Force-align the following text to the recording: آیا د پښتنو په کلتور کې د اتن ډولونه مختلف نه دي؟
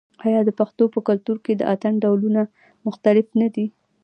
آیا 0.25 0.39
د 0.45 0.49
پښتنو 0.59 0.85
په 0.93 0.99
کلتور 1.07 1.37
کې 1.45 1.53
د 1.55 1.61
اتن 1.73 1.93
ډولونه 2.03 2.41
مختلف 2.87 3.27
نه 3.41 3.47
دي؟ 3.55 3.67